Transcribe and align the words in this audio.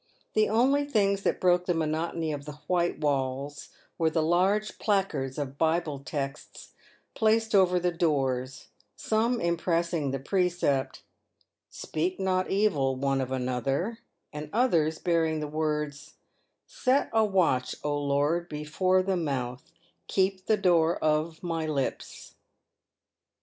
The 0.33 0.49
only 0.49 0.83
things 0.83 1.21
that 1.21 1.39
broke 1.39 1.67
the 1.67 1.75
monotony 1.75 2.31
of 2.31 2.45
the 2.45 2.55
white 2.65 2.97
walls 2.97 3.69
were 3.99 4.09
the 4.09 4.23
large 4.23 4.79
placards 4.79 5.37
of 5.37 5.59
Bible 5.59 5.99
texts 5.99 6.73
placed 7.13 7.53
over 7.53 7.79
the 7.79 7.91
doors, 7.91 8.69
some 8.95 9.39
impressing 9.39 10.09
the 10.09 10.17
precept," 10.17 11.03
Speak 11.69 12.19
not 12.19 12.49
evil 12.49 12.95
one 12.95 13.21
op 13.21 13.29
another," 13.29 13.99
and 14.33 14.49
others 14.51 14.97
bearing 14.97 15.39
the 15.39 15.47
words," 15.47 16.15
Set 16.65 17.11
a 17.13 17.23
watch 17.23 17.75
O 17.83 17.95
Loud 17.95 18.49
BEFORE" 18.49 19.03
MOUTH, 19.15 19.71
KEEP 20.07 20.47
THE 20.47 20.57
DOOR 20.57 20.97
OP 21.05 21.43
MY 21.43 21.67
LIPS." 21.67 22.33